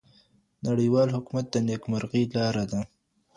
نړيوال 0.67 1.09
حکومت 1.15 1.45
د 1.51 1.55
نېکمرغۍ 1.67 2.23
لاره 2.35 2.65
ده. 2.71 2.81